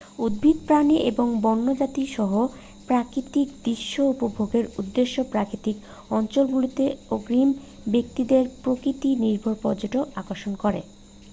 উদ্ভিদ 0.19 0.57
প্রাণী 0.67 0.95
এবং 1.11 1.27
বন্যজীবন-সহ 1.41 2.31
প্রাকৃতিক 2.87 3.47
দৃশ্য 3.63 3.93
উপভোগের 4.13 4.65
উদ্দেশ্যে 4.79 5.21
প্রাকৃতিক 5.31 5.75
অঞ্চলগুলিতে 6.11 6.83
আগ্রহী 7.09 7.45
ব্যক্তিদের 7.87 8.43
প্রকৃতি-নির্ভর 8.63 9.55
পর্যটন 9.63 10.03
আকর্ষণ 10.15 10.53
করে 10.63 10.81